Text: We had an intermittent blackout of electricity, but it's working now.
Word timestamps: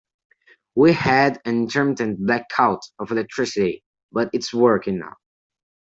We 0.73 0.93
had 0.93 1.39
an 1.45 1.57
intermittent 1.65 2.25
blackout 2.25 2.81
of 2.97 3.11
electricity, 3.11 3.83
but 4.11 4.31
it's 4.33 4.51
working 4.51 4.97
now. 4.97 5.13